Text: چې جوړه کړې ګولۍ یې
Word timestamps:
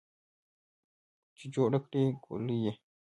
چې 1.37 1.45
جوړه 1.53 1.79
کړې 1.85 2.03
ګولۍ 2.23 2.57
یې 2.65 2.73